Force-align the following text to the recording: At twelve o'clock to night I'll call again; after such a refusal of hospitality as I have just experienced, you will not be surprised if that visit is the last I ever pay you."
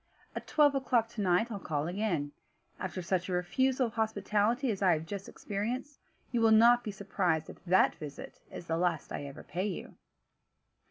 At 0.35 0.47
twelve 0.47 0.73
o'clock 0.73 1.09
to 1.09 1.21
night 1.21 1.51
I'll 1.51 1.59
call 1.59 1.85
again; 1.87 2.31
after 2.79 3.03
such 3.03 3.29
a 3.29 3.33
refusal 3.33 3.85
of 3.85 3.93
hospitality 3.93 4.71
as 4.71 4.81
I 4.81 4.93
have 4.93 5.05
just 5.05 5.29
experienced, 5.29 5.99
you 6.31 6.41
will 6.41 6.49
not 6.49 6.83
be 6.83 6.89
surprised 6.89 7.51
if 7.51 7.63
that 7.65 7.93
visit 7.93 8.39
is 8.49 8.65
the 8.65 8.77
last 8.77 9.13
I 9.13 9.25
ever 9.25 9.43
pay 9.43 9.67
you." 9.67 9.93